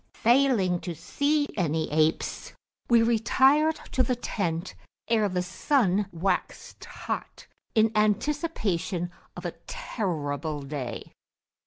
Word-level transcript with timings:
Failing 0.23 0.79
to 0.79 0.95
see 0.95 1.47
any 1.55 1.91
apes, 1.91 2.53
we 2.89 3.03
retired 3.03 3.75
to 3.91 4.01
the 4.01 4.15
tent 4.15 4.73
ere 5.07 5.29
the 5.29 5.43
sun 5.43 6.07
waxed 6.11 6.83
hot, 6.83 7.45
in 7.75 7.91
anticipation 7.93 9.11
of 9.37 9.45
a 9.45 9.53
terrible 9.67 10.63
day. 10.63 11.11